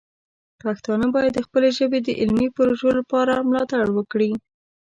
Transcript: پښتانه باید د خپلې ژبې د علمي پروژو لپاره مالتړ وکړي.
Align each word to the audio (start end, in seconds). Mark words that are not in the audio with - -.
پښتانه 0.61 1.05
باید 1.15 1.31
د 1.35 1.39
خپلې 1.47 1.69
ژبې 1.77 1.99
د 2.03 2.09
علمي 2.21 2.47
پروژو 2.57 2.89
لپاره 2.99 3.33
مالتړ 3.49 3.85
وکړي. 3.93 4.31